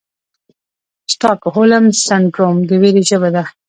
سټاکهولم 1.11 1.85
سنډروم 2.05 2.57
د 2.69 2.71
ویرې 2.81 3.01
ژبه 3.09 3.29
ده. 3.35 3.43